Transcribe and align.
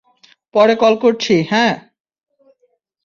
পরে 0.55 0.73
কল 0.75 0.93
করছি, 0.95 1.35
হ্যাঁ। 1.51 1.73